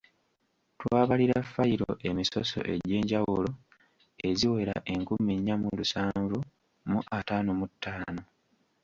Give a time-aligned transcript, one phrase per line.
[0.79, 3.49] Twabalira fayiro emisoso egyenjawulo
[4.29, 6.37] eziwera enkumi nnya mu lusanvu
[6.89, 8.21] mu ataano mu ttaano.